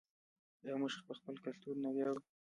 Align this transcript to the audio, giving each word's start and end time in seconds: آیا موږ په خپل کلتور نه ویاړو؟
آیا 0.63 0.75
موږ 0.81 0.93
په 1.07 1.13
خپل 1.19 1.35
کلتور 1.45 1.75
نه 1.83 1.89
ویاړو؟ 1.91 2.15